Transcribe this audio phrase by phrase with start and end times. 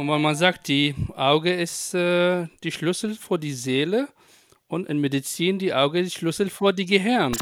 [0.00, 4.08] und weil man sagt, die Auge ist äh, die Schlüssel vor die Seele
[4.66, 7.32] und in Medizin die Auge die Schlüssel vor die Gehirn.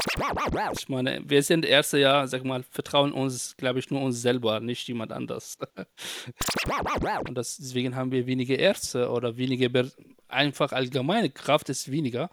[0.77, 4.59] Ich meine, wir sind erste Jahr, sag mal, vertrauen uns, glaube ich, nur uns selber,
[4.59, 5.57] nicht jemand anders.
[7.29, 9.89] Und das, deswegen haben wir wenige Ärzte oder weniger,
[10.27, 12.29] einfach allgemeine Kraft ist weniger.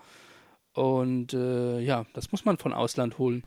[0.73, 3.45] Und äh, ja, das muss man von Ausland holen.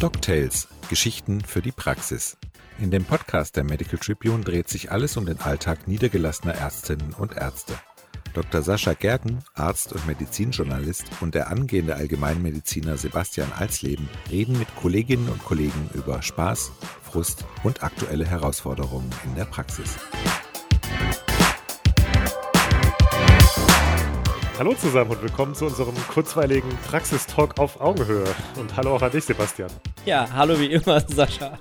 [0.00, 2.36] DocTales– Geschichten für die Praxis.
[2.80, 7.36] In dem Podcast der Medical Tribune dreht sich alles um den Alltag niedergelassener Ärztinnen und
[7.36, 7.74] Ärzte.
[8.34, 8.60] Dr.
[8.62, 15.44] Sascha Gerken, Arzt und Medizinjournalist, und der angehende Allgemeinmediziner Sebastian Alsleben reden mit Kolleginnen und
[15.44, 16.72] Kollegen über Spaß,
[17.04, 19.96] Frust und aktuelle Herausforderungen in der Praxis.
[24.58, 28.34] Hallo zusammen und willkommen zu unserem kurzweiligen Praxistalk auf Augenhöhe.
[28.56, 29.70] Und hallo auch an dich, Sebastian.
[30.06, 31.58] Ja, hallo wie immer, Sascha.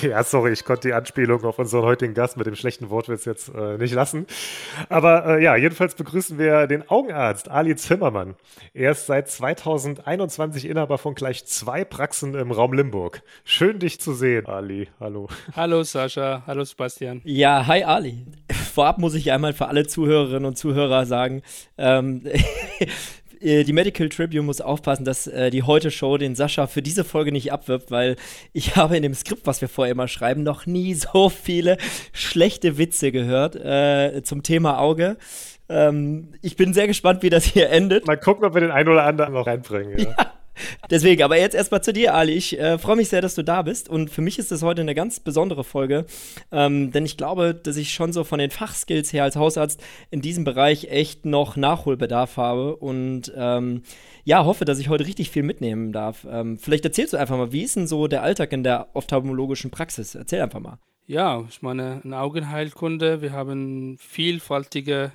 [0.00, 3.50] Ja, sorry, ich konnte die Anspielung auf unseren heutigen Gast mit dem schlechten Wortwitz jetzt
[3.54, 4.26] äh, nicht lassen.
[4.88, 8.34] Aber äh, ja, jedenfalls begrüßen wir den Augenarzt Ali Zimmermann.
[8.72, 13.22] Er ist seit 2021 Inhaber von gleich zwei Praxen im Raum Limburg.
[13.44, 14.88] Schön, dich zu sehen, Ali.
[15.00, 15.28] Hallo.
[15.54, 16.42] Hallo, Sascha.
[16.46, 17.20] Hallo, Sebastian.
[17.24, 18.24] Ja, hi, Ali.
[18.74, 21.42] Vorab muss ich einmal für alle Zuhörerinnen und Zuhörer sagen,
[21.76, 22.40] ähm, Äh,
[23.44, 27.52] die Medical Tribune muss aufpassen, dass äh, die Heute-Show den Sascha für diese Folge nicht
[27.52, 28.16] abwirbt, weil
[28.52, 31.76] ich habe in dem Skript, was wir vorher immer schreiben, noch nie so viele
[32.12, 35.16] schlechte Witze gehört äh, zum Thema Auge.
[35.68, 38.06] Ähm, ich bin sehr gespannt, wie das hier endet.
[38.06, 39.98] Mal gucken, ob wir den einen oder anderen noch reinbringen.
[39.98, 40.04] Ja.
[40.18, 40.33] ja.
[40.90, 42.32] Deswegen, aber jetzt erstmal zu dir, Ali.
[42.32, 43.88] Ich äh, freue mich sehr, dass du da bist.
[43.88, 46.06] Und für mich ist das heute eine ganz besondere Folge,
[46.52, 50.20] ähm, denn ich glaube, dass ich schon so von den Fachskills her als Hausarzt in
[50.20, 53.82] diesem Bereich echt noch Nachholbedarf habe und ähm,
[54.24, 56.26] ja, hoffe, dass ich heute richtig viel mitnehmen darf.
[56.30, 59.70] Ähm, vielleicht erzählst du einfach mal, wie ist denn so der Alltag in der ophthalmologischen
[59.70, 60.14] Praxis?
[60.14, 60.78] Erzähl einfach mal.
[61.06, 65.12] Ja, ich meine, in Augenheilkunde, wir haben vielfältige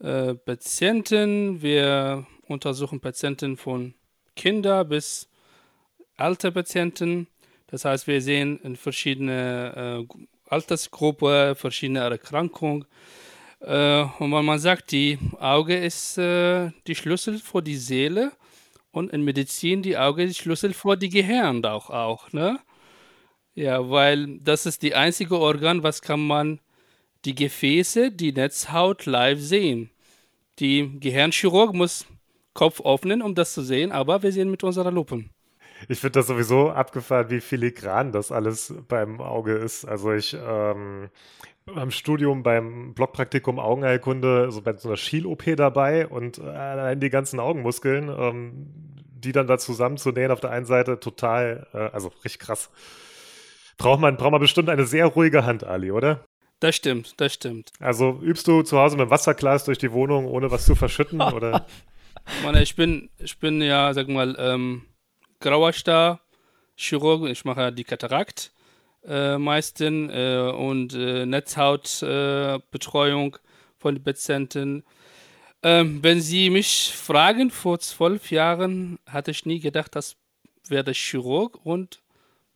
[0.00, 1.62] äh, Patienten.
[1.62, 3.94] Wir untersuchen Patienten von
[4.36, 5.28] Kinder bis
[6.16, 7.26] alte Patienten.
[7.66, 10.14] Das heißt, wir sehen in verschiedene äh,
[10.48, 12.84] Altersgruppen, verschiedene Erkrankungen.
[13.60, 18.32] Äh, und wenn man sagt, die Auge ist äh, die Schlüssel für die Seele
[18.90, 22.58] und in Medizin die Auge ist die Schlüssel für die Gehirn auch, auch ne?
[23.54, 26.60] Ja, weil das ist die einzige Organ, was kann man
[27.24, 29.90] die Gefäße, die Netzhaut live sehen.
[30.58, 32.06] Die Gehirnchirurg muss
[32.60, 35.24] Kopf öffnen, um das zu sehen, aber wir sehen mit unserer Lupe.
[35.88, 39.86] Ich finde das sowieso abgefahren, wie filigran das alles beim Auge ist.
[39.86, 41.08] Also ich ähm,
[41.74, 47.08] am Studium beim Blockpraktikum Augenheilkunde, so bei so einer Schiel-OP dabei und äh, allein die
[47.08, 48.66] ganzen Augenmuskeln, ähm,
[49.14, 52.68] die dann da zusammenzunähen auf der einen Seite total, äh, also richtig krass.
[53.78, 56.26] Braucht man, braucht man bestimmt eine sehr ruhige Hand, Ali, oder?
[56.60, 57.70] Das stimmt, das stimmt.
[57.78, 61.22] Also übst du zu Hause mit dem Wasserglas durch die Wohnung, ohne was zu verschütten,
[61.22, 61.64] oder?
[62.42, 64.82] meine, ich bin, ich bin ja, sag mal, ähm,
[65.40, 66.20] grauer Star,
[66.76, 68.52] Chirurg, ich mache die Katarakt
[69.06, 73.38] äh, meistens äh, und äh, Netzhautbetreuung
[73.78, 74.84] von den Patienten.
[75.62, 80.16] Ähm, wenn Sie mich fragen, vor zwölf Jahren hatte ich nie gedacht, das
[80.68, 82.02] werde Chirurg und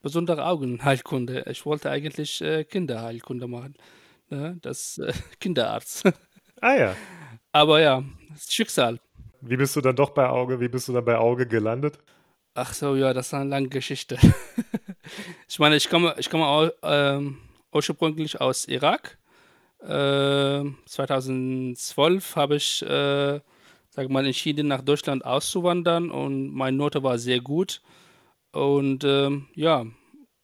[0.00, 1.44] besondere Augenheilkunde.
[1.50, 3.74] Ich wollte eigentlich äh, Kinderheilkunde machen.
[4.30, 4.58] Ne?
[4.62, 6.04] Das äh, Kinderarzt.
[6.60, 6.96] Ah ja.
[7.52, 8.02] Aber ja,
[8.48, 8.98] Schicksal.
[9.46, 11.98] Wie bist du dann doch bei Auge, wie bist du dann bei Auge gelandet?
[12.54, 14.16] Ach so, ja, das ist eine lange Geschichte.
[15.48, 17.38] ich meine, ich komme, ich komme auch, ähm,
[17.72, 19.18] ursprünglich aus Irak.
[19.80, 23.40] Äh, 2012 habe ich, äh,
[23.90, 27.82] sag mal, entschieden, nach Deutschland auszuwandern und meine Note war sehr gut.
[28.52, 29.84] Und ähm, ja,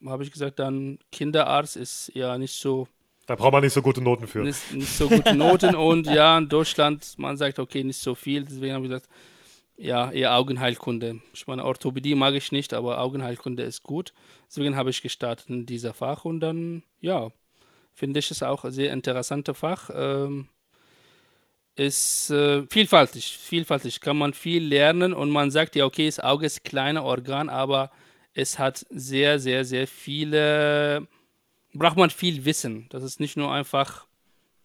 [0.05, 2.89] habe ich gesagt, dann Kinderarzt ist ja nicht so
[3.31, 4.41] da braucht man nicht so gute Noten für.
[4.41, 8.43] Nicht, nicht so gute Noten und ja, in Deutschland, man sagt, okay, nicht so viel.
[8.43, 9.09] Deswegen habe ich gesagt,
[9.77, 11.21] ja, eher Augenheilkunde.
[11.33, 14.13] Ich meine, Orthopädie mag ich nicht, aber Augenheilkunde ist gut.
[14.49, 17.31] Deswegen habe ich gestartet in dieser Fach und dann, ja,
[17.95, 19.91] finde ich es auch ein sehr interessantes Fach.
[19.95, 20.49] Ähm,
[21.77, 26.47] ist äh, vielfältig, vielfältig, kann man viel lernen und man sagt ja, okay, das Auge
[26.47, 27.93] ist ein kleines Organ, aber
[28.35, 31.07] es hat sehr, sehr, sehr viele
[31.75, 32.87] braucht man viel Wissen.
[32.91, 34.07] Das ist nicht nur einfach,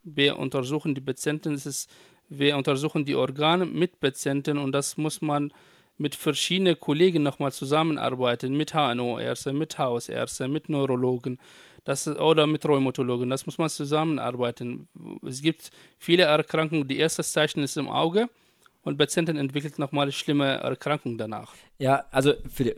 [0.02, 1.90] wir untersuchen die Patienten, es ist,
[2.28, 5.52] wir untersuchen die Organe mit Patienten und das muss man
[5.98, 11.38] mit verschiedenen Kollegen nochmal zusammenarbeiten, mit HNO-Ärzte, mit Hausärzte, mit Neurologen
[11.84, 13.30] das, oder mit Rheumatologen.
[13.30, 14.88] Das muss man zusammenarbeiten.
[15.26, 18.28] Es gibt viele Erkrankungen, die erste Zeichen ist im Auge
[18.86, 21.54] und Patienten entwickelt nochmal schlimme Erkrankungen danach.
[21.78, 22.34] Ja, also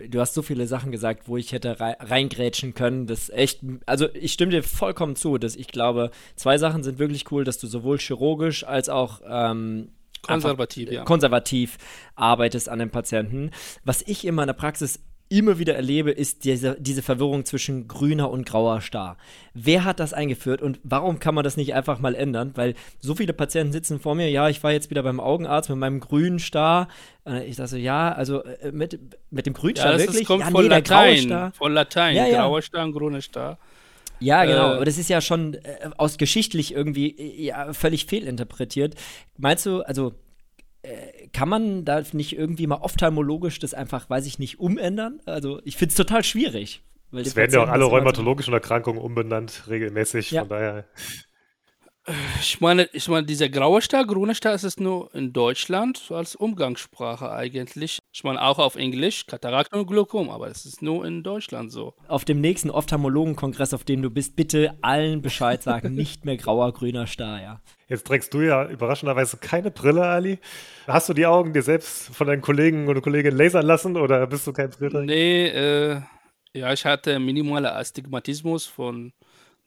[0.08, 3.06] du hast so viele Sachen gesagt, wo ich hätte reingrätschen können.
[3.06, 7.30] Das echt, also ich stimme dir vollkommen zu, dass ich glaube, zwei Sachen sind wirklich
[7.30, 9.90] cool, dass du sowohl chirurgisch als auch ähm,
[10.22, 11.04] konservativ, ja.
[11.04, 11.76] konservativ
[12.14, 13.50] arbeitest an den Patienten.
[13.84, 18.46] Was ich in meiner Praxis immer wieder erlebe, ist diese, diese Verwirrung zwischen grüner und
[18.46, 19.16] grauer Star.
[19.54, 22.52] Wer hat das eingeführt und warum kann man das nicht einfach mal ändern?
[22.54, 25.78] Weil so viele Patienten sitzen vor mir, ja, ich war jetzt wieder beim Augenarzt mit
[25.78, 26.88] meinem grünen Star.
[27.46, 28.98] Ich sage so, ja, also äh, mit,
[29.30, 30.26] mit dem grünen Star ja, wirklich?
[30.26, 31.52] kommt ja, von nee, Latein, Star.
[31.52, 32.42] von Latein, ja, ja.
[32.42, 33.58] grauer Star und grüner Star.
[34.20, 34.72] Ja, genau.
[34.72, 38.94] Äh, Aber das ist ja schon äh, aus geschichtlich irgendwie äh, ja, völlig fehlinterpretiert.
[39.36, 40.14] Meinst du, also
[41.32, 45.20] kann man da nicht irgendwie mal ophthalmologisch das einfach, weiß ich nicht, umändern?
[45.26, 46.82] Also ich finde es total schwierig.
[47.12, 50.42] es werden ja auch alle rheumatologischen Erkrankungen umbenannt, regelmäßig, ja.
[50.42, 50.84] von daher.
[52.40, 56.34] Ich meine, ich meine, dieser graue Star, grüne Star ist es nur in Deutschland als
[56.36, 57.98] Umgangssprache eigentlich.
[58.12, 61.94] Ich meine auch auf Englisch, Katarakt und Glaukom, aber es ist nur in Deutschland so.
[62.06, 66.72] Auf dem nächsten Ophthalmologenkongress, auf dem du bist, bitte allen Bescheid sagen, nicht mehr grauer,
[66.72, 67.60] grüner Star, ja.
[67.88, 70.38] Jetzt trägst du ja überraschenderweise keine Brille, Ali.
[70.86, 74.46] Hast du die Augen dir selbst von deinen Kollegen oder Kolleginnen lasern lassen oder bist
[74.46, 75.04] du kein Brille?
[75.04, 76.00] Nee, äh,
[76.54, 79.12] ja, ich hatte minimale Astigmatismus von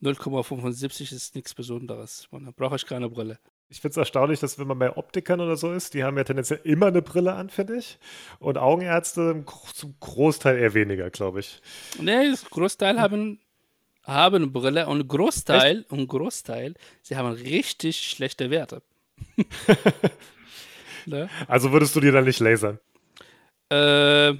[0.01, 2.27] 0,75 ist nichts Besonderes.
[2.31, 3.39] Man, da brauche ich keine Brille.
[3.69, 6.23] Ich finde es erstaunlich, dass wenn man bei Optikern oder so ist, die haben ja
[6.23, 7.99] tendenziell immer eine Brille an, finde ich.
[8.39, 11.61] Und Augenärzte zum Großteil eher weniger, glaube ich.
[11.99, 13.39] Nee, das Großteil haben,
[14.03, 15.91] haben Brille und Großteil, Echt?
[15.91, 18.81] und Großteil, sie haben richtig schlechte Werte.
[21.05, 21.29] ne?
[21.47, 22.79] Also würdest du dir dann nicht lasern?
[23.69, 24.33] Äh,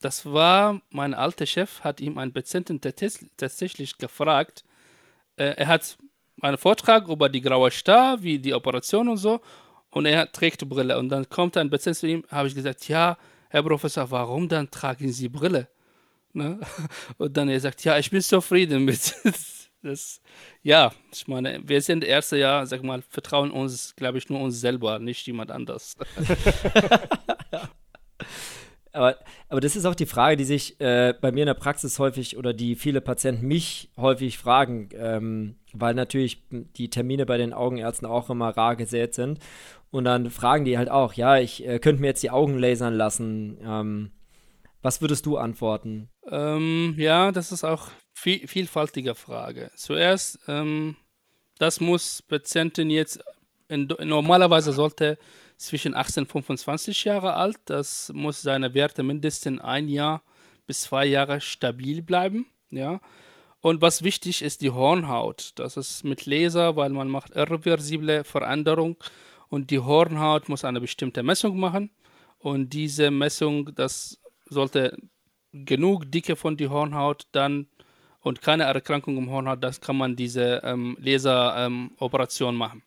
[0.00, 4.64] das war, mein alter Chef hat ihm einen Patienten tatsächlich gefragt,
[5.36, 5.96] äh, er hat
[6.40, 9.40] einen Vortrag über die graue Star, wie die Operation und so,
[9.90, 10.98] und er trägt Brille.
[10.98, 13.16] Und dann kommt ein Patient zu ihm, habe ich gesagt, ja,
[13.48, 15.68] Herr Professor, warum dann tragen Sie Brille?
[16.32, 16.60] Ne?
[17.18, 19.14] Und dann er sagt, ja, ich bin zufrieden mit.
[19.82, 20.20] das,
[20.62, 24.60] ja, ich meine, wir sind erste Jahr, sag mal, vertrauen uns, glaube ich, nur uns
[24.60, 25.96] selber, nicht jemand anders.
[28.96, 29.16] Aber,
[29.48, 32.36] aber das ist auch die Frage, die sich äh, bei mir in der Praxis häufig
[32.36, 38.06] oder die viele Patienten mich häufig fragen, ähm, weil natürlich die Termine bei den Augenärzten
[38.06, 39.38] auch immer rar gesät sind.
[39.90, 42.94] Und dann fragen die halt auch, ja, ich äh, könnte mir jetzt die Augen lasern
[42.94, 43.58] lassen.
[43.62, 44.10] Ähm,
[44.82, 46.08] was würdest du antworten?
[46.30, 49.70] Ähm, ja, das ist auch viel, vielfältige Frage.
[49.76, 50.96] Zuerst, ähm,
[51.58, 53.22] das muss Patienten jetzt,
[53.68, 55.18] in, normalerweise sollte
[55.56, 57.58] zwischen 18 und 25 Jahre alt.
[57.66, 60.22] Das muss seine Werte mindestens ein Jahr
[60.66, 62.46] bis zwei Jahre stabil bleiben.
[62.70, 63.00] Ja.
[63.60, 65.52] Und was wichtig ist, die Hornhaut.
[65.56, 68.96] Das ist mit Laser, weil man macht irreversible Veränderung
[69.48, 71.90] und die Hornhaut muss eine bestimmte Messung machen.
[72.38, 74.96] Und diese Messung, das sollte
[75.52, 77.66] genug Dicke von der Hornhaut dann
[78.20, 82.82] und keine Erkrankung im Hornhaut, das kann man diese ähm, Laseroperation ähm, machen.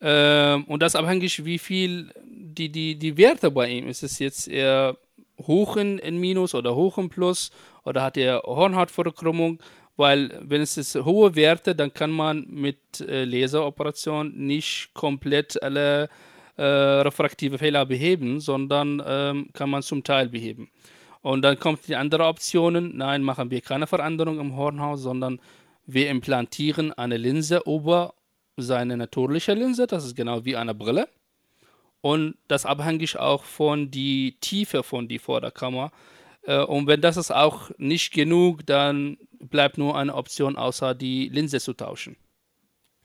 [0.00, 3.88] Ähm, und das abhängig, wie viel die, die, die Werte bei ihm.
[3.88, 4.96] Ist es jetzt eher
[5.40, 7.50] hoch in, in Minus oder hoch in Plus
[7.84, 9.60] oder hat er Hornhautverkrümmung?
[9.96, 16.08] Weil wenn es ist hohe Werte, dann kann man mit äh, Laseroperation nicht komplett alle
[16.56, 20.68] äh, refraktive Fehler beheben, sondern ähm, kann man zum Teil beheben.
[21.22, 22.96] Und dann kommt die andere Optionen.
[22.96, 25.40] Nein, machen wir keine Veränderung im Hornhaus, sondern
[25.86, 28.14] wir implantieren eine Linse über
[28.56, 31.08] seine natürliche Linse, das ist genau wie eine Brille.
[32.00, 35.90] Und das abhängig auch von der Tiefe von die Vorderkammer.
[36.42, 41.28] Äh, und wenn das ist auch nicht genug, dann bleibt nur eine Option, außer die
[41.28, 42.16] Linse zu tauschen.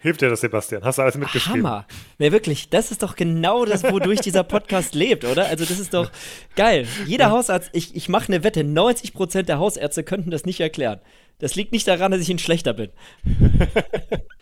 [0.02, 0.84] Hilft dir das, Sebastian?
[0.84, 1.68] Hast du alles mitgeschrieben?
[1.68, 1.86] Hammer.
[2.20, 5.48] Nee, wirklich, das ist doch genau das, wodurch dieser Podcast lebt, oder?
[5.48, 6.10] Also das ist doch
[6.56, 6.88] geil.
[7.06, 11.02] Jeder Hausarzt, ich, ich mache eine Wette, 90% der Hausärzte könnten das nicht erklären.
[11.40, 12.92] Das liegt nicht daran, dass ich ein schlechter bin.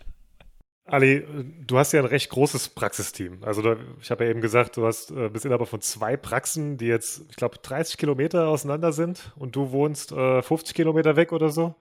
[0.87, 1.25] Ali,
[1.65, 3.43] du hast ja ein recht großes Praxisteam.
[3.43, 6.77] Also da, ich habe ja eben gesagt, du hast äh, bist Inhaber von zwei Praxen,
[6.77, 11.33] die jetzt, ich glaube, 30 Kilometer auseinander sind und du wohnst äh, 50 Kilometer weg
[11.33, 11.75] oder so.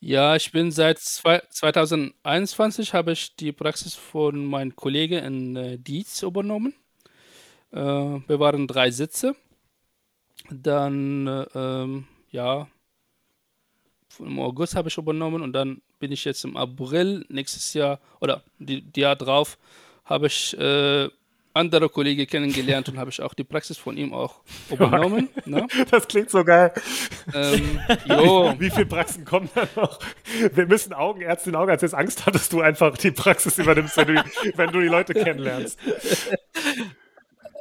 [0.00, 5.78] Ja, ich bin seit zwei, 2021 habe ich die Praxis von meinem Kollegen in äh,
[5.78, 6.74] Dietz übernommen.
[7.70, 9.34] Äh, wir waren drei Sitze.
[10.50, 12.68] Dann, äh, ähm, ja,
[14.18, 18.42] im August habe ich übernommen und dann bin ich jetzt im April nächstes Jahr oder
[18.58, 19.56] die, die Jahr drauf
[20.04, 21.08] habe ich äh,
[21.54, 25.28] andere Kollegen kennengelernt und habe ich auch die Praxis von ihm auch übernommen.
[25.44, 25.64] ne?
[25.92, 26.72] Das klingt so geil.
[27.32, 28.52] Ähm, jo.
[28.58, 30.00] Wie viele Praxen kommen da noch?
[30.52, 34.24] Wir müssen Augenärztin, Augenarzt jetzt Angst dass du einfach die Praxis übernimmst, wenn du,
[34.56, 35.78] wenn du die Leute kennenlernst.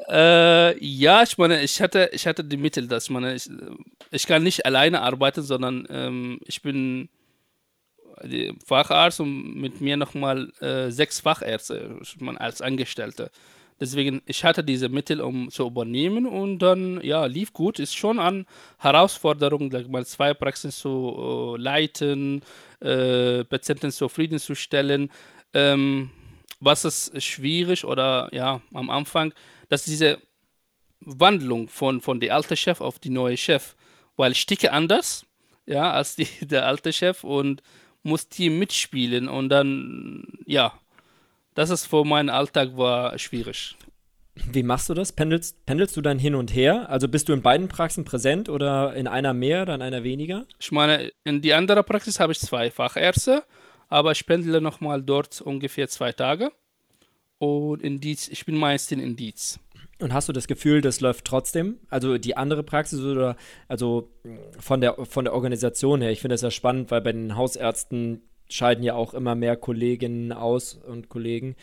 [0.09, 3.47] Äh, ja, ich meine, ich hatte, ich hatte die Mittel, dass ich meine, ich,
[4.09, 7.07] ich kann nicht alleine arbeiten, sondern ähm, ich bin
[8.65, 11.99] Facharzt und mit mir nochmal äh, sechs Fachärzte
[12.37, 13.31] als Angestellte.
[13.81, 17.79] Deswegen, ich hatte diese Mittel, um zu übernehmen und dann, ja, lief gut.
[17.79, 18.45] Ist schon an
[18.77, 22.43] Herausforderungen, mal zwei Praxen zu äh, leiten,
[22.79, 25.09] äh, Patienten zufriedenzustellen.
[25.55, 26.11] Ähm,
[26.59, 29.33] was ist schwierig oder ja, am Anfang,
[29.67, 30.19] dass diese
[30.99, 33.75] Wandlung von, von der alte Chef auf die neue Chef,
[34.15, 35.25] weil ich ticke anders,
[35.65, 37.63] ja, als die, der alte Chef und
[38.03, 40.73] muss Team mitspielen und dann, ja,
[41.53, 43.75] das ist für meinen Alltag war schwierig.
[44.35, 45.11] Wie machst du das?
[45.11, 46.89] Pendelst, pendelst du dann hin und her?
[46.89, 50.45] Also bist du in beiden Praxen präsent oder in einer mehr, dann einer weniger?
[50.59, 53.43] Ich meine, in die andere Praxis habe ich zwei Fachärzte,
[53.89, 56.51] aber ich pendle nochmal dort ungefähr zwei Tage.
[57.41, 59.59] Und in Dietz, ich bin meistens in Dietz.
[59.97, 61.79] Und hast du das Gefühl, das läuft trotzdem?
[61.89, 63.35] Also die andere Praxis oder
[63.67, 64.11] also
[64.59, 66.11] von der von der Organisation her?
[66.11, 70.31] Ich finde das ja spannend, weil bei den Hausärzten scheiden ja auch immer mehr Kolleginnen
[70.33, 71.55] aus und Kollegen.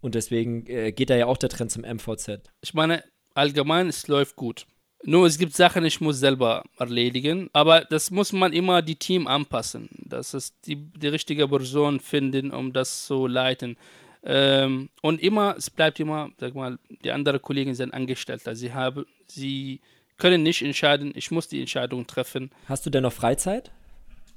[0.00, 2.40] Und deswegen äh, geht da ja auch der Trend zum MVZ.
[2.60, 3.02] Ich meine,
[3.34, 4.66] allgemein, es läuft gut.
[5.02, 9.26] Nur es gibt Sachen, ich muss selber erledigen, aber das muss man immer die Team
[9.26, 9.88] anpassen.
[9.98, 13.76] Das ist die, die richtige Person finden, um das zu leiten.
[14.24, 18.56] Ähm, und immer, es bleibt immer, sag mal, die anderen Kollegen sind Angestellte.
[18.56, 19.80] Sie haben, sie
[20.16, 22.50] können nicht entscheiden, ich muss die Entscheidung treffen.
[22.66, 23.70] Hast du denn noch Freizeit?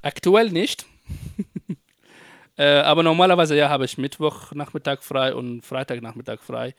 [0.02, 0.86] Aktuell nicht.
[2.60, 6.74] Äh, aber normalerweise ja, habe ich Mittwochnachmittag frei und Freitagnachmittag frei.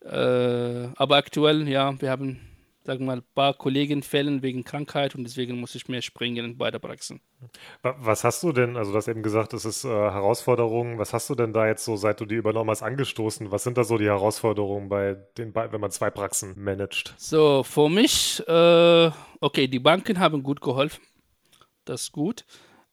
[0.00, 2.40] Äh, aber aktuell, ja, wir haben,
[2.88, 6.56] sagen wir mal, ein paar Kollegen fällen wegen Krankheit und deswegen muss ich mehr springen
[6.58, 7.20] bei der Praxen.
[7.82, 11.30] Was hast du denn, also du hast eben gesagt, es ist äh, Herausforderungen, was hast
[11.30, 13.52] du denn da jetzt so, seit du die übernommen hast, angestoßen?
[13.52, 17.14] Was sind da so die Herausforderungen bei den, wenn man zwei Praxen managt?
[17.18, 21.02] So, für mich, äh, okay, die Banken haben gut geholfen.
[21.84, 22.44] Das ist gut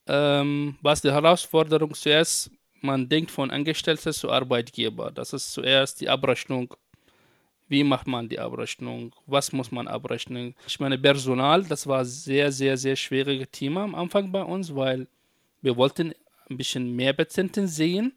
[0.08, 5.12] ähm, was die Herausforderung zuerst, man denkt von Angestellten zu Arbeitgeber.
[5.12, 6.74] Das ist zuerst die Abrechnung.
[7.68, 9.14] Wie macht man die Abrechnung?
[9.26, 10.54] Was muss man abrechnen?
[10.68, 15.08] Ich meine, Personal, das war sehr, sehr, sehr schwieriges Thema am Anfang bei uns, weil
[15.62, 16.14] wir wollten
[16.50, 18.14] ein bisschen mehr Patienten sehen,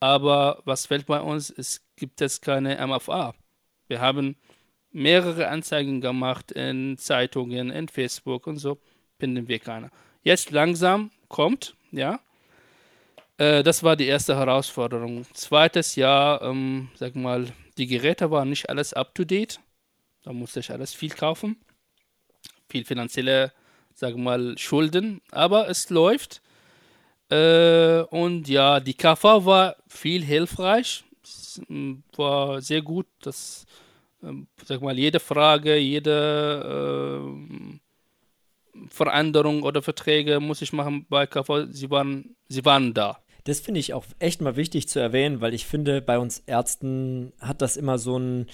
[0.00, 1.48] aber was fällt bei uns?
[1.48, 3.34] Es gibt es keine MFA.
[3.88, 4.36] Wir haben
[4.92, 8.78] mehrere Anzeigen gemacht in Zeitungen, in Facebook und so,
[9.18, 9.90] finden wir keine.
[10.22, 12.20] Jetzt langsam kommt, ja.
[13.38, 15.24] Äh, das war die erste Herausforderung.
[15.32, 17.46] Zweites Jahr, ähm, sag mal,
[17.78, 19.60] die Geräte waren nicht alles up to date.
[20.22, 21.56] Da musste ich alles viel kaufen.
[22.68, 23.52] Viel finanzielle,
[23.94, 25.20] sag mal, Schulden.
[25.30, 26.42] Aber es läuft.
[27.30, 31.04] Äh, und ja, die KV war viel hilfreich.
[31.68, 33.06] Ähm, war sehr gut.
[33.20, 33.66] Das,
[34.22, 37.22] ähm, sag mal, jede Frage, jede.
[37.22, 37.78] Äh,
[38.88, 41.66] Veränderungen oder Verträge muss ich machen bei KV.
[41.70, 43.18] Sie waren, sie waren da.
[43.44, 47.32] Das finde ich auch echt mal wichtig zu erwähnen, weil ich finde, bei uns Ärzten
[47.40, 48.46] hat das immer so einen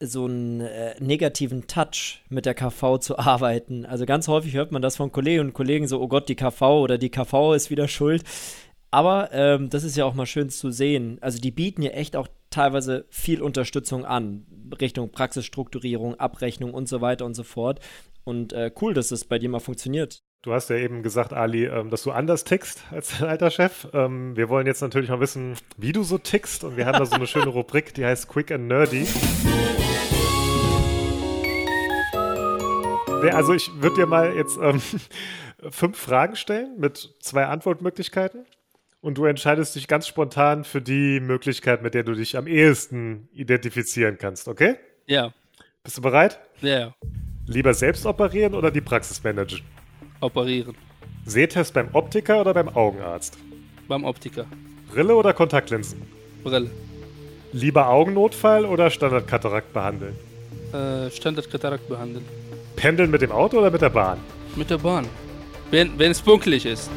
[0.00, 3.86] so einen äh, negativen Touch mit der KV zu arbeiten.
[3.86, 6.62] Also ganz häufig hört man das von Kolleginnen und Kollegen so, oh Gott, die KV
[6.82, 8.22] oder die KV ist wieder schuld.
[8.90, 11.18] Aber ähm, das ist ja auch mal schön zu sehen.
[11.20, 14.46] Also die bieten ja echt auch teilweise viel Unterstützung an,
[14.80, 17.80] Richtung Praxisstrukturierung, Abrechnung und so weiter und so fort.
[18.22, 20.20] Und äh, cool, dass das bei dir mal funktioniert.
[20.44, 23.88] Du hast ja eben gesagt, Ali, ähm, dass du anders tickst als dein alter Chef.
[23.94, 26.64] Ähm, wir wollen jetzt natürlich mal wissen, wie du so tickst.
[26.64, 29.06] Und wir haben da so eine schöne Rubrik, die heißt Quick and Nerdy.
[33.32, 34.82] Also ich würde dir mal jetzt ähm,
[35.70, 38.44] fünf Fragen stellen mit zwei Antwortmöglichkeiten.
[39.00, 43.30] Und du entscheidest dich ganz spontan für die Möglichkeit, mit der du dich am ehesten
[43.32, 44.76] identifizieren kannst, okay?
[45.06, 45.32] Ja.
[45.82, 46.38] Bist du bereit?
[46.60, 46.94] Ja.
[47.46, 49.62] Lieber selbst operieren oder die Praxis managen?
[50.24, 50.74] Operieren.
[51.26, 53.36] Sehtest beim Optiker oder beim Augenarzt?
[53.88, 54.46] Beim Optiker.
[54.90, 56.00] Brille oder Kontaktlinsen?
[56.42, 56.70] Brille.
[57.52, 60.16] Lieber Augennotfall oder Standardkatarakt behandeln?
[60.72, 62.24] Äh, Standardkatarakt behandeln.
[62.74, 64.18] Pendeln mit dem Auto oder mit der Bahn?
[64.56, 65.06] Mit der Bahn.
[65.70, 66.90] Wenn, wenn es pünktlich ist.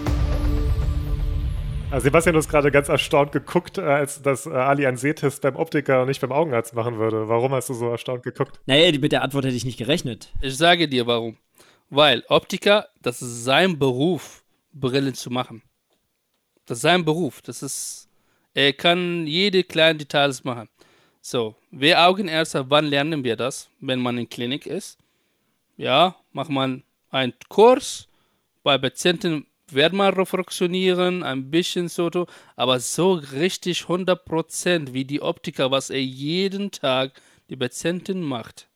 [1.91, 5.41] Also Sebastian, du hast gerade ganz erstaunt geguckt, äh, als dass äh, Ali einen Sehtest
[5.41, 7.27] beim Optiker und nicht beim Augenarzt machen würde.
[7.27, 8.59] Warum hast du so erstaunt geguckt?
[8.65, 10.33] Naja, mit der Antwort hätte ich nicht gerechnet.
[10.41, 11.37] Ich sage dir warum.
[11.89, 15.63] Weil Optiker, das ist sein Beruf, Brillen zu machen.
[16.65, 17.41] Das ist sein Beruf.
[17.41, 18.09] Das ist,
[18.53, 20.69] er kann jede kleine Details machen.
[21.21, 23.69] So, wir Augenärzte, wann lernen wir das?
[23.79, 24.97] Wenn man in Klinik ist.
[25.77, 28.07] Ja, macht man einen Kurs
[28.63, 32.09] bei Patienten werde mal refraktionieren, ein bisschen so,
[32.55, 38.67] aber so richtig 100% wie die Optiker, was er jeden Tag die Patientin macht,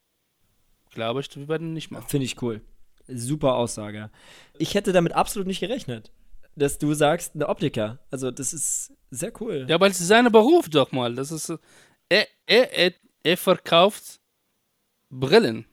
[0.91, 2.07] glaube ich, wir werden nicht machen.
[2.07, 2.61] Finde ich cool.
[3.07, 4.09] Super Aussage.
[4.57, 6.11] Ich hätte damit absolut nicht gerechnet,
[6.55, 7.99] dass du sagst, eine Optiker.
[8.11, 9.65] Also, das ist sehr cool.
[9.69, 11.15] Ja, weil es ist sein Beruf doch mal.
[11.15, 11.51] Das ist,
[12.09, 12.93] er, er, er,
[13.23, 14.19] er verkauft
[15.09, 15.65] Brillen.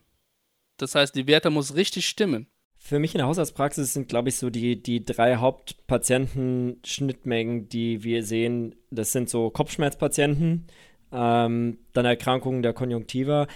[0.77, 2.47] Das heißt, die Werte muss richtig stimmen.
[2.77, 8.25] Für mich in der Hausarztpraxis sind, glaube ich, so die, die drei Hauptpatienten-Schnittmengen, die wir
[8.25, 8.75] sehen.
[8.91, 10.67] Das sind so Kopfschmerzpatienten,
[11.13, 13.47] ähm, dann Erkrankungen der Konjunktiva.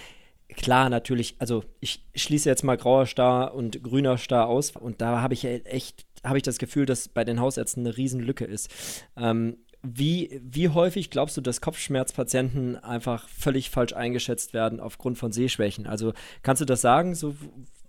[0.56, 5.20] Klar, natürlich, also ich schließe jetzt mal grauer Star und grüner Star aus und da
[5.20, 8.70] habe ich echt, habe ich das Gefühl, dass bei den Hausärzten eine Riesenlücke ist.
[9.16, 15.32] Ähm, wie, wie häufig glaubst du, dass Kopfschmerzpatienten einfach völlig falsch eingeschätzt werden aufgrund von
[15.32, 15.86] Sehschwächen?
[15.86, 17.34] Also kannst du das sagen, so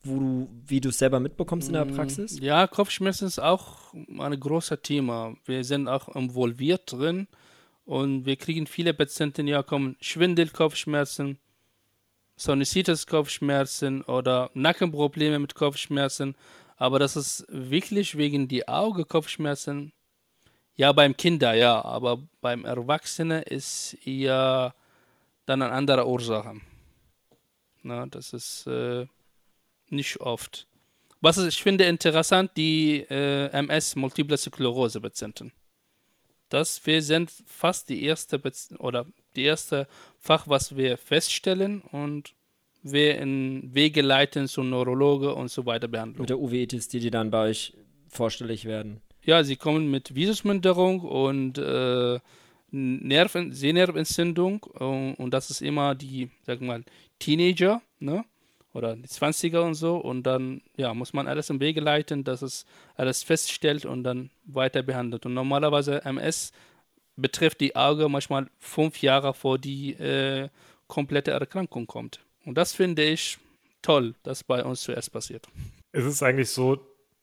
[0.04, 2.40] wo du, wie du es selber mitbekommst in der mm, Praxis?
[2.42, 5.36] Ja, Kopfschmerzen ist auch ein großes Thema.
[5.46, 7.28] Wir sind auch involviert drin
[7.86, 11.38] und wir kriegen viele Patienten, ja, kommen Schwindel, Kopfschmerzen,
[12.36, 16.36] Sinusitis, Kopfschmerzen oder Nackenprobleme mit Kopfschmerzen.
[16.78, 19.94] Aber das ist wirklich wegen die Auge Kopfschmerzen
[20.76, 24.74] ja, beim Kinder, ja, aber beim Erwachsenen ist eher
[25.46, 26.60] dann eine andere Ursache.
[27.84, 29.06] Na, das ist äh,
[29.90, 30.68] nicht oft.
[31.22, 35.52] Was ist, ich finde interessant, die äh, MS, Multiple Sklerose Patienten.
[36.50, 38.42] Das wir sind fast die erste
[38.80, 39.88] oder die erste
[40.20, 42.34] Fach, was wir feststellen und
[42.84, 46.22] wir in Wege leiten zu Neurologe und so weiter behandeln.
[46.22, 47.74] Mit der Uveitis, die, die dann bei euch
[48.10, 49.02] vorstellig werden.
[49.24, 52.20] Ja, sie kommen mit Visusminderung und äh,
[52.72, 56.84] Nerven, Sehnervenentzündung und, und, das ist immer die, sag mal,
[57.20, 58.26] Teenager, ne?
[58.74, 62.42] Oder die 20er und so und dann, ja, muss man alles im Wege leiten, dass
[62.42, 65.28] es alles feststellt und dann weiter behandelt.
[65.28, 66.52] Und normalerweise MS
[67.16, 70.50] betrifft die Auge manchmal fünf Jahre vor die äh,
[70.88, 72.20] komplette Erkrankung kommt.
[72.46, 73.38] Und das finde ich
[73.82, 75.48] toll, dass bei uns zuerst passiert.
[75.92, 76.80] Es ist eigentlich so,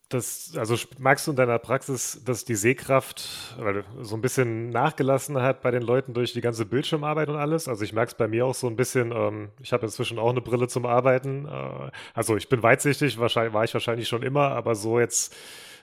[0.09, 3.55] das, also magst du in deiner Praxis, dass die Sehkraft
[4.01, 7.67] so ein bisschen nachgelassen hat bei den Leuten durch die ganze Bildschirmarbeit und alles?
[7.67, 10.29] Also ich merke es bei mir auch so ein bisschen, ähm, ich habe inzwischen auch
[10.29, 11.45] eine Brille zum Arbeiten.
[11.45, 15.35] Äh, also ich bin weitsichtig, war ich wahrscheinlich schon immer, aber so jetzt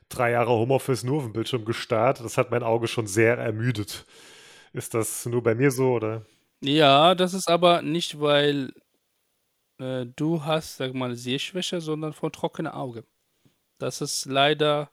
[0.08, 4.04] drei Jahre Homeoffice nur auf dem Bildschirm gestarrt, das hat mein Auge schon sehr ermüdet.
[4.72, 6.24] Ist das nur bei mir so oder?
[6.60, 8.72] Ja, das ist aber nicht, weil
[9.78, 13.04] äh, du hast, sag mal, Sehschwäche, sondern von trockenem Auge.
[13.78, 14.90] Das ist leider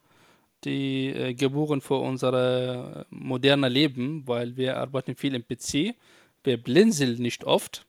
[0.63, 5.95] die äh, Geburt für unser äh, modernes Leben, weil wir arbeiten viel im PC.
[6.43, 7.85] Wir blinzeln nicht oft.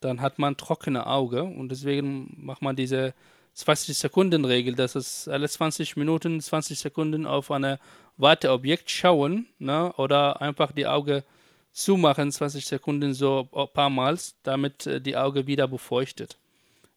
[0.00, 3.14] Dann hat man trockene Auge und deswegen macht man diese
[3.58, 7.76] 20 Sekunden Regel, dass es alle 20 Minuten, 20 Sekunden auf ein
[8.16, 9.92] Warteobjekt schauen ne?
[9.96, 11.24] oder einfach die Augen
[11.72, 16.38] zumachen, 20 Sekunden so ein paar Mal, damit äh, die Auge wieder befeuchtet.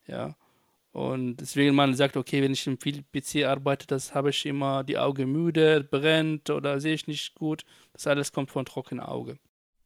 [0.05, 0.35] Ja.
[0.91, 4.99] Und deswegen man sagt, okay, wenn ich im PC arbeite, das habe ich immer die
[4.99, 7.65] Augen müde, brennt oder sehe ich nicht gut.
[7.93, 9.39] Das alles kommt von trockenem Auge.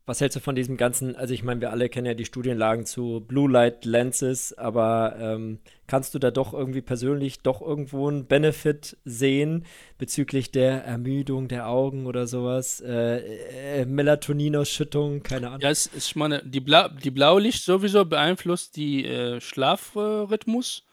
[0.08, 2.86] Was hältst du von diesem ganzen, also ich meine, wir alle kennen ja die Studienlagen
[2.86, 8.28] zu Blue Light Lenses, aber ähm, kannst du da doch irgendwie persönlich doch irgendwo einen
[8.28, 9.66] Benefit sehen
[9.98, 12.82] bezüglich der Ermüdung der Augen oder sowas?
[12.82, 15.62] Äh, äh, Melatoninausschüttung, keine Ahnung.
[15.62, 20.86] Ja, es, ich meine, die, Bla die Blaulicht sowieso beeinflusst die äh, Schlafrhythmus.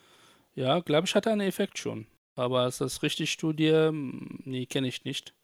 [0.55, 2.07] Ja, glaube ich, hat einen Effekt schon.
[2.35, 3.73] Aber ist das richtig Studie?
[3.73, 5.35] Hm, nee, kenne ich nicht.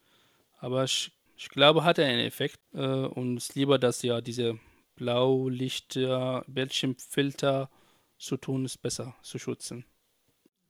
[0.59, 2.59] Aber ich, ich glaube, hat er einen Effekt.
[2.75, 4.59] Äh, und es ist lieber, dass ja diese
[4.97, 7.71] Blaulichter, Bildschirmfilter
[8.19, 9.85] zu tun, ist besser zu schützen.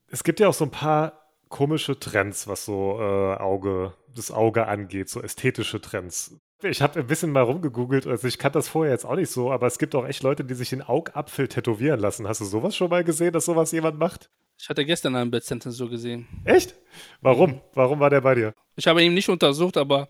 [0.08, 4.66] Es gibt ja auch so ein paar komische Trends, was so äh, Auge, das Auge
[4.66, 6.38] angeht, so ästhetische Trends.
[6.62, 9.52] Ich habe ein bisschen mal rumgegoogelt, also ich kannte das vorher jetzt auch nicht so,
[9.52, 12.26] aber es gibt auch echt Leute, die sich den Augapfel tätowieren lassen.
[12.26, 14.28] Hast du sowas schon mal gesehen, dass sowas jemand macht?
[14.60, 16.26] Ich hatte gestern einen Patienten so gesehen.
[16.44, 16.74] Echt?
[17.20, 17.60] Warum?
[17.74, 18.54] Warum war der bei dir?
[18.76, 20.08] Ich habe ihn nicht untersucht, aber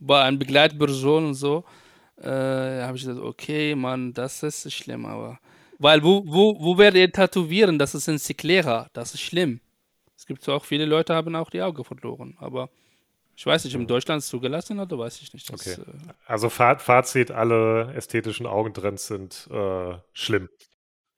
[0.00, 1.64] war eine Begleitperson und so.
[2.20, 5.38] Äh, habe ich gesagt, okay, Mann, das ist schlimm, aber.
[5.78, 7.78] Weil, wo, wo, wo werdet ihr tätowieren?
[7.78, 9.60] Das ist ein Siklera, das ist schlimm.
[10.16, 12.68] Es gibt so auch viele Leute, haben auch die Augen verloren, aber
[13.40, 15.50] ich weiß nicht, in Deutschland zugelassen oder weiß ich nicht.
[15.50, 15.80] Das, okay.
[15.80, 20.50] Äh also Fazit, alle ästhetischen Augentrends sind äh, schlimm.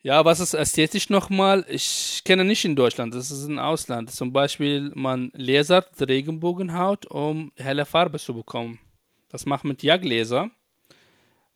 [0.04, 1.64] Ja, was ist ästhetisch nochmal?
[1.68, 4.10] Ich kenne nicht in Deutschland, das ist im Ausland.
[4.10, 8.80] Zum Beispiel, man lasert Regenbogenhaut, um helle Farbe zu bekommen.
[9.28, 10.50] Das macht mit Jagdlaser,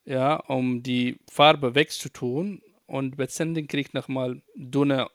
[0.04, 2.62] ja, um die Farbe wegzutun.
[2.86, 5.08] Und Patientin kriegt nochmal dünne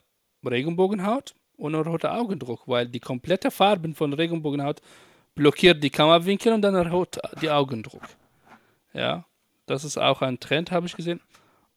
[0.46, 4.82] Regenbogenhaut und roten Augendruck, weil die komplette Farben von Regenbogenhaut
[5.36, 8.04] blockiert die Kammerwinkel und dann erhöht die Augendruck.
[8.94, 9.24] Ja,
[9.68, 11.22] das ist auch ein Trend, habe ich gesehen.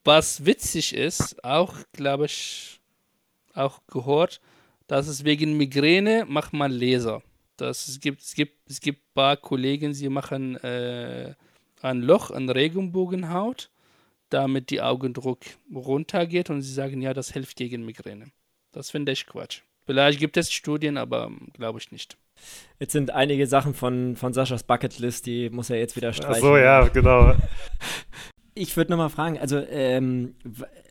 [0.05, 2.81] Was witzig ist, auch, glaube ich,
[3.55, 4.41] auch gehört,
[4.87, 7.23] dass es wegen Migräne macht man Laser.
[7.57, 11.35] Das, es, gibt, es, gibt, es gibt ein paar Kollegen, sie machen äh,
[11.81, 13.71] ein Loch an Regenbogenhaut,
[14.29, 15.39] damit die Augendruck
[15.73, 18.27] runtergeht und sie sagen, ja, das hilft gegen Migräne.
[18.73, 19.63] Das finde ich Quatsch.
[19.87, 22.17] Vielleicht gibt es Studien, aber glaube ich nicht.
[22.79, 26.35] Jetzt sind einige Sachen von, von Saschas Bucketlist, die muss er jetzt wieder streichen.
[26.35, 27.35] Ach so, ja, genau.
[28.55, 30.37] Ich würde nochmal fragen, also ähm,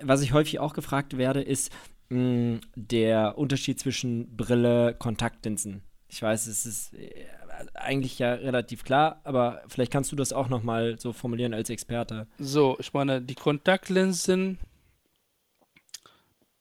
[0.02, 1.71] was ich häufig auch gefragt werde, ist
[2.10, 5.82] mh, hm, der Unterschied zwischen Brille, Kontaktlinsen.
[6.10, 7.26] Ich weiß, es ist äh,
[7.73, 12.28] eigentlich ja relativ klar, aber vielleicht kannst du das auch nochmal so formulieren als Experte.
[12.38, 14.60] So, ich meine, die Kontaktlinsen,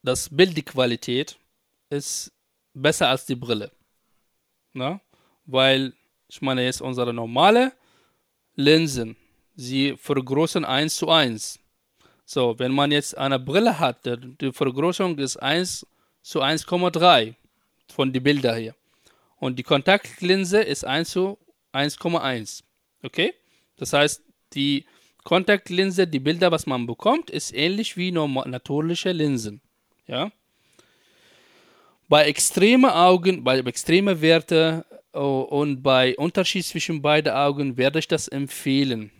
[0.01, 1.37] das Bildqualität
[1.89, 2.31] ist
[2.73, 3.71] besser als die Brille.
[4.73, 5.01] Na?
[5.45, 5.93] Weil,
[6.27, 7.73] ich meine, jetzt unsere normale
[8.55, 9.17] Linsen,
[9.55, 11.59] sie vergrößern 1 zu 1.
[12.25, 15.85] So, wenn man jetzt eine Brille hat, die Vergrößerung ist 1
[16.21, 17.35] zu 1,3
[17.93, 18.75] von den Bildern hier.
[19.37, 21.37] Und die Kontaktlinse ist 1 zu
[21.73, 22.63] 1,1.
[23.03, 23.33] Okay?
[23.77, 24.85] Das heißt, die
[25.23, 29.61] Kontaktlinse, die Bilder, was man bekommt, ist ähnlich wie normal, natürliche Linsen.
[30.07, 30.31] Ja?
[32.07, 38.07] Bei extremen Augen, bei extremen Werten oh, und bei Unterschied zwischen beiden Augen werde ich
[38.07, 39.11] das empfehlen.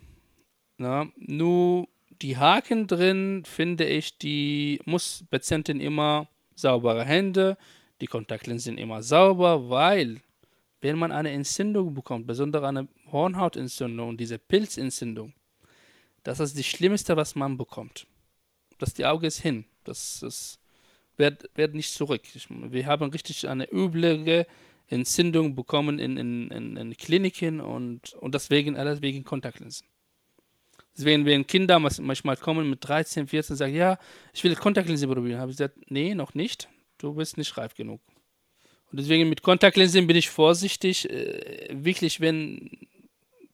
[0.84, 1.88] Na, nur
[2.20, 7.56] die Haken drin finde ich, die muss Patientin immer saubere Hände,
[8.02, 10.20] die Kontaktlinsen immer sauber, weil
[10.82, 15.32] wenn man eine Entzündung bekommt, besonders eine Hornhautentzündung, diese Pilzentzündung,
[16.22, 18.06] das ist das Schlimmste, was man bekommt.
[18.76, 19.64] Das die Auge ist hin.
[19.84, 20.58] Das, das
[21.16, 22.24] wird, wird nicht zurück.
[22.50, 24.46] Wir haben richtig eine üble
[24.88, 29.86] Entzündung bekommen in, in, in, in Kliniken und, und deswegen alles wegen Kontaktlinsen.
[30.96, 33.98] Deswegen, wenn Kinder manchmal kommen mit 13, 14 und sagen, ja,
[34.32, 36.68] ich will Kontaktlinsen probieren, habe ich gesagt, nee, noch nicht
[37.04, 38.00] du bist nicht reif genug.
[38.90, 41.10] Und deswegen mit Kontaktlinsen bin ich vorsichtig.
[41.10, 42.70] Äh, wirklich, wenn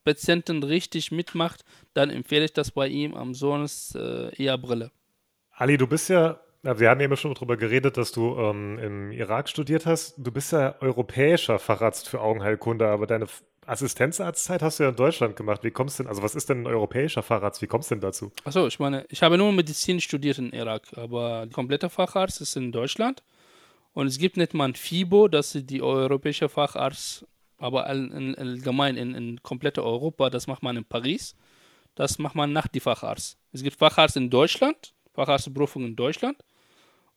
[0.05, 4.91] Patienten richtig mitmacht, dann empfehle ich das bei ihm, am sonst äh, eher Brille.
[5.51, 9.49] Ali, du bist ja, wir haben eben schon darüber geredet, dass du ähm, im Irak
[9.49, 10.15] studiert hast.
[10.17, 13.27] Du bist ja europäischer Facharzt für Augenheilkunde, aber deine
[13.71, 15.63] Assistenzarztzeit hast du ja in Deutschland gemacht.
[15.63, 17.63] Wie kommst du denn, also was ist denn ein europäischer Facharzt?
[17.63, 18.33] Wie kommst du denn dazu?
[18.45, 22.57] Achso, ich meine, ich habe nur Medizin studiert in Irak, aber der komplette Facharzt ist
[22.57, 23.23] in Deutschland.
[23.93, 27.27] Und es gibt nicht mal ein FIBO, das ist die europäische Facharzt,
[27.59, 31.37] aber allgemein in, in komplette Europa, das macht man in Paris.
[31.95, 33.37] Das macht man nach die Facharzt.
[33.53, 36.39] Es gibt Facharzt in Deutschland, Facharztberufung in Deutschland.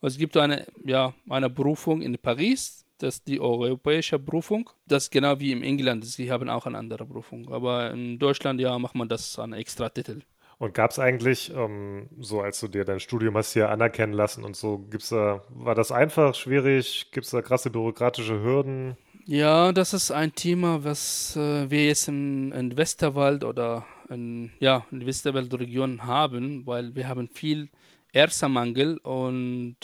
[0.02, 4.70] Und es gibt eine, ja, eine Berufung in Paris, das ist die europäische Berufung.
[4.88, 7.52] Das genau wie in England, sie haben auch eine andere Berufung.
[7.52, 10.22] Aber in Deutschland, ja, macht man das an extra Titel.
[10.58, 14.46] Und gab es eigentlich, ähm, so als du dir dein Studium hast hier anerkennen lassen
[14.46, 17.10] und so, gibt's da, war das einfach, schwierig?
[17.12, 18.96] Gibt es da krasse bürokratische Hürden?
[19.26, 24.86] Ja, das ist ein Thema, was äh, wir jetzt in, in, Westerwald oder in, ja,
[24.92, 27.70] in Westerwald-Region haben, weil wir haben viel
[28.14, 29.76] Ärztemangel und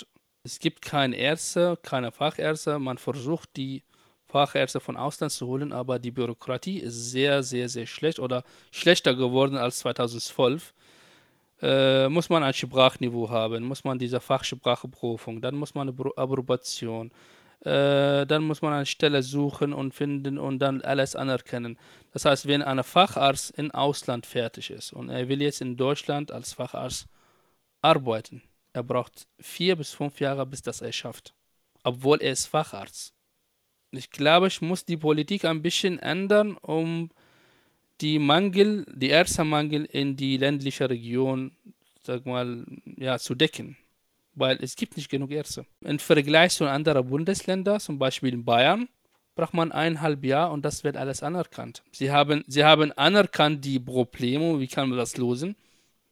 [0.50, 2.80] es gibt keine Ärzte, keine Fachärzte.
[2.80, 3.84] Man versucht, die
[4.26, 9.14] Fachärzte von Ausland zu holen, aber die Bürokratie ist sehr, sehr, sehr schlecht oder schlechter
[9.14, 10.74] geworden als 2012.
[11.62, 17.12] Äh, muss man ein Sprachniveau haben, muss man diese Fachspracheprüfung, dann muss man eine Approbation,
[17.62, 21.78] äh, dann muss man eine Stelle suchen und finden und dann alles anerkennen.
[22.14, 26.32] Das heißt, wenn ein Facharzt im Ausland fertig ist und er will jetzt in Deutschland
[26.32, 27.08] als Facharzt
[27.82, 28.42] arbeiten,
[28.74, 31.34] er braucht vier bis fünf Jahre, bis das er schafft,
[31.84, 33.14] obwohl er ist Facharzt.
[33.92, 37.10] Ich glaube, ich muss die Politik ein bisschen ändern, um
[38.02, 41.52] die Mangel, die Ärztemangel in die ländliche Region,
[42.04, 42.66] sag mal,
[42.98, 43.78] ja, zu decken.
[44.36, 45.66] Weil es gibt nicht genug Ärzte.
[45.82, 48.88] Im Vergleich zu anderen Bundesländern, zum Beispiel in Bayern,
[49.36, 51.84] braucht man eineinhalb Jahre und das wird alles anerkannt.
[51.92, 55.56] Sie haben, sie haben anerkannt die Probleme, wie kann man das lösen?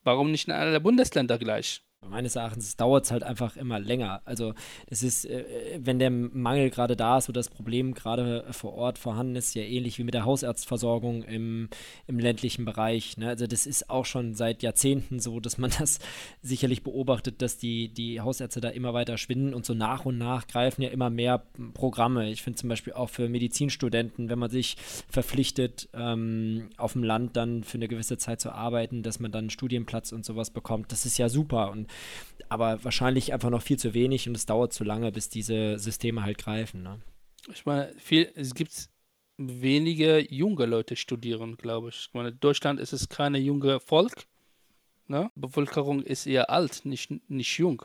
[0.04, 1.82] Warum nicht in allen Bundesländern gleich?
[2.10, 4.22] Meines Erachtens dauert es halt einfach immer länger.
[4.26, 4.54] Also
[4.88, 8.98] es ist, äh, wenn der Mangel gerade da ist oder das Problem gerade vor Ort
[8.98, 11.70] vorhanden ist, ja ähnlich wie mit der Hausarztversorgung im,
[12.08, 13.18] im ländlichen Bereich.
[13.18, 13.30] Ne?
[13.30, 16.00] Also das ist auch schon seit Jahrzehnten so, dass man das
[16.42, 20.48] sicherlich beobachtet, dass die, die Hausärzte da immer weiter schwinden und so nach und nach
[20.48, 21.44] greifen ja immer mehr
[21.74, 22.30] Programme.
[22.30, 24.78] Ich finde zum Beispiel auch für Medizinstudenten, wenn man sich
[25.10, 29.46] verpflichtet, ähm, auf dem Land dann für eine gewisse Zeit zu arbeiten, dass man dann
[29.46, 31.72] einen Studienplatz und sowas bekommt, das ist ja super.
[31.72, 31.88] Und
[32.50, 36.24] aber wahrscheinlich einfach noch viel zu wenig und es dauert zu lange, bis diese Systeme
[36.24, 36.84] halt greifen.
[36.84, 37.02] Ne?
[37.52, 38.90] Ich meine, viel, es gibt
[39.38, 42.08] wenige junge Leute studieren, glaube ich.
[42.08, 44.26] Ich meine, in Deutschland ist es keine junge Volk.
[45.08, 45.32] Ne?
[45.36, 47.84] Bevölkerung ist eher alt, nicht, nicht jung.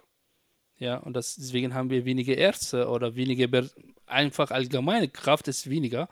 [0.79, 3.69] Ja, und das, deswegen haben wir weniger Ärzte oder weniger,
[4.07, 6.09] einfach allgemeine Kraft ist weniger.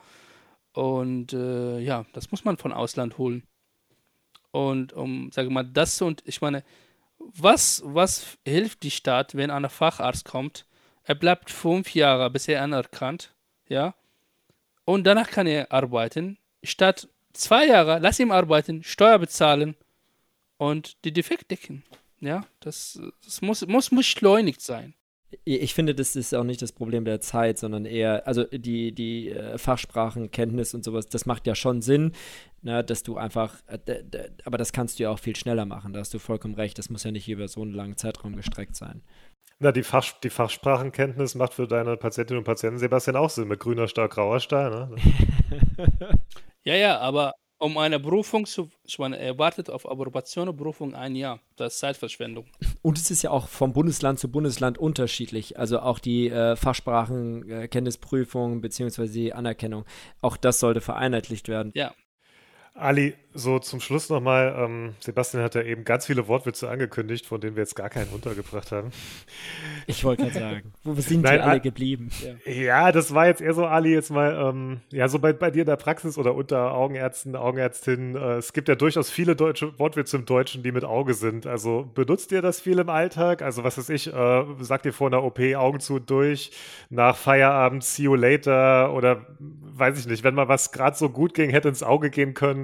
[0.73, 3.43] Und äh, ja, das muss man von Ausland holen.
[4.53, 6.63] Und um, sage mal, das und ich meine,
[7.21, 10.67] was, was hilft die Stadt, wenn ein Facharzt kommt?
[11.05, 13.33] Er bleibt fünf Jahre, bis er anerkannt,
[13.69, 13.95] ja,
[14.85, 16.39] und danach kann er arbeiten.
[16.63, 19.77] Statt zwei Jahre, lass ihn arbeiten, Steuer bezahlen
[20.57, 21.85] und die Defekt decken.
[22.21, 24.95] Ja, das, das muss, muss beschleunigt sein.
[25.45, 29.31] Ich finde, das ist auch nicht das Problem der Zeit, sondern eher, also die, die
[29.31, 32.13] äh, Fachsprachenkenntnis und sowas, das macht ja schon Sinn,
[32.63, 34.03] ne, dass du einfach, äh,
[34.45, 36.91] aber das kannst du ja auch viel schneller machen, da hast du vollkommen recht, das
[36.91, 39.03] muss ja nicht über so einen langen Zeitraum gestreckt sein.
[39.61, 43.61] Na, die, Fach, die Fachsprachenkenntnis macht für deine Patientinnen und Patienten, Sebastian, auch Sinn mit
[43.61, 44.71] grüner Stahl, grauer Stahl.
[44.71, 44.97] Ne?
[46.65, 50.95] ja, ja, aber um eine Berufung zu, ich meine, er wartet auf Approbation und Berufung
[50.95, 51.41] ein Jahr.
[51.57, 52.47] Das ist Zeitverschwendung.
[52.83, 55.59] Und es ist ja auch vom Bundesland zu Bundesland unterschiedlich.
[55.59, 59.09] Also auch die äh, Fachsprachenkenntnisprüfung äh, bzw.
[59.09, 59.85] die Anerkennung.
[60.23, 61.73] Auch das sollte vereinheitlicht werden.
[61.75, 61.93] Ja.
[62.75, 67.41] Ali, so zum Schluss nochmal, ähm, Sebastian hat ja eben ganz viele Wortwitze angekündigt, von
[67.41, 68.91] denen wir jetzt gar keinen untergebracht haben.
[69.87, 72.11] Ich wollte gerade sagen, wo sind Nein, die alle geblieben?
[72.45, 72.53] Ja.
[72.53, 72.93] ja.
[72.93, 75.67] das war jetzt eher so, Ali, jetzt mal, ähm, ja, so bei, bei dir in
[75.67, 80.25] der Praxis oder unter Augenärzten, Augenärztinnen, äh, es gibt ja durchaus viele deutsche Wortwitze im
[80.25, 81.47] Deutschen, die mit Auge sind.
[81.47, 83.43] Also benutzt ihr das viel im Alltag?
[83.43, 86.53] Also was weiß ich, äh, sagt ihr vor einer OP Augen zu und durch,
[86.89, 91.35] nach Feierabend, see you later oder weiß ich nicht, wenn mal was gerade so gut
[91.35, 92.60] ging, hätte ins Auge gehen können.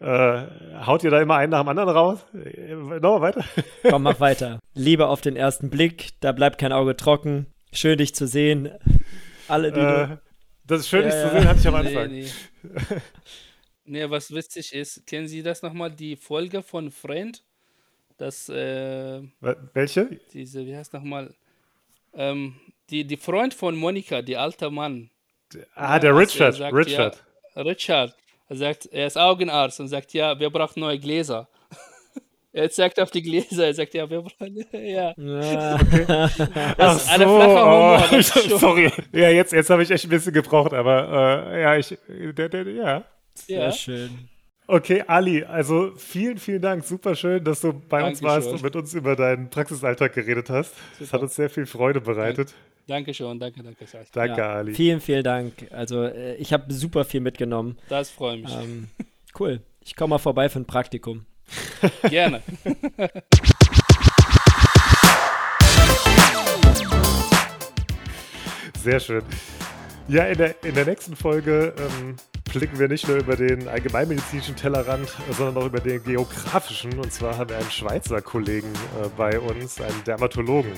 [0.00, 0.42] Äh,
[0.86, 2.26] haut ihr da immer einen nach dem anderen raus?
[2.34, 3.44] Äh, Nochmal weiter.
[3.88, 4.60] Komm, mach weiter.
[4.74, 7.46] Liebe auf den ersten Blick, da bleibt kein Auge trocken.
[7.72, 8.70] Schön, dich zu sehen.
[9.48, 10.16] Alle, die äh,
[10.66, 12.10] Das ist schön, dich ja, zu sehen, hatte ich am Anfang.
[12.10, 12.26] Nee,
[12.62, 12.96] nee.
[13.84, 17.42] nee, was witzig ist, kennen Sie das nochmal, die Folge von Friend?
[18.18, 19.22] Das, äh,
[19.72, 20.20] Welche?
[20.32, 21.34] Diese, wie heißt nochmal?
[22.12, 22.56] Ähm,
[22.90, 25.10] die, die Freund von Monika, die alte Mann.
[25.74, 26.54] Ah, der Richard.
[26.54, 27.24] Sagt, Richard.
[27.54, 28.16] Ja, Richard.
[28.50, 31.48] Er sagt, er ist Augenarzt und sagt, ja, wir brauchen neue Gläser.
[32.52, 35.14] er zeigt auf die Gläser, er sagt, ja, wir brauchen, ja.
[35.16, 35.74] ja.
[35.76, 36.04] Okay.
[36.76, 38.90] Das Ach so, oh, sorry.
[39.12, 42.66] Ja, jetzt, jetzt habe ich echt ein bisschen gebraucht, aber äh, ja, ich, der, der,
[42.66, 43.04] ja.
[43.34, 43.72] Sehr ja.
[43.72, 44.28] schön.
[44.66, 46.84] Okay, Ali, also vielen, vielen Dank.
[46.84, 48.26] Super schön, dass du bei Dankeschön.
[48.26, 50.74] uns warst und mit uns über deinen Praxisalltag geredet hast.
[50.74, 50.96] Super.
[50.98, 52.52] Das hat uns sehr viel Freude bereitet.
[52.90, 53.86] Dankeschön, danke, danke.
[54.12, 54.74] Danke, ja, Ali.
[54.74, 55.52] Vielen, vielen Dank.
[55.70, 57.78] Also äh, ich habe super viel mitgenommen.
[57.88, 58.52] Das freut mich.
[58.52, 58.88] Ähm,
[59.38, 59.60] cool.
[59.84, 61.24] Ich komme mal vorbei für ein Praktikum.
[62.10, 62.42] Gerne.
[68.82, 69.22] Sehr schön.
[70.08, 72.16] Ja, in der, in der nächsten Folge ähm,
[72.52, 76.98] blicken wir nicht nur über den allgemeinmedizinischen Tellerrand, sondern auch über den geografischen.
[76.98, 80.72] Und zwar haben wir einen Schweizer Kollegen äh, bei uns, einen Dermatologen.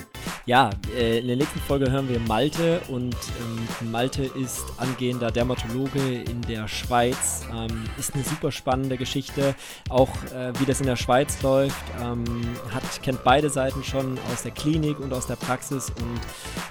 [0.45, 6.21] Ja, äh, in der nächsten Folge hören wir Malte und ähm, Malte ist angehender Dermatologe
[6.21, 7.45] in der Schweiz.
[7.53, 9.55] Ähm, ist eine super spannende Geschichte,
[9.89, 11.81] auch äh, wie das in der Schweiz läuft.
[12.01, 12.25] Ähm,
[12.73, 16.19] hat, kennt beide Seiten schon aus der Klinik und aus der Praxis und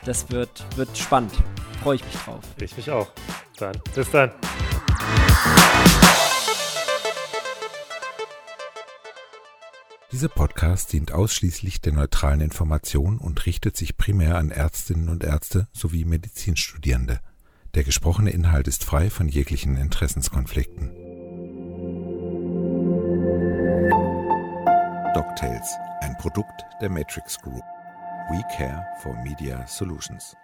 [0.05, 1.33] das wird, wird spannend.
[1.83, 2.41] Freue ich mich drauf.
[2.61, 3.09] Ich mich auch.
[3.59, 4.33] Dann, bis dann.
[10.13, 15.69] Dieser Podcast dient ausschließlich der neutralen Information und richtet sich primär an Ärztinnen und Ärzte
[15.73, 17.21] sowie Medizinstudierende.
[17.75, 20.91] Der gesprochene Inhalt ist frei von jeglichen Interessenskonflikten.
[25.15, 27.63] DocTales, ein Produkt der Matrix Group.
[28.31, 30.37] We care for Media Solutions.